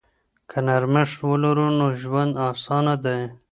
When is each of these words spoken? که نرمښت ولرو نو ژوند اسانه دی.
که 0.49 0.57
نرمښت 0.67 1.17
ولرو 1.31 1.67
نو 1.77 1.87
ژوند 2.01 2.33
اسانه 2.49 2.95
دی. 3.03 3.21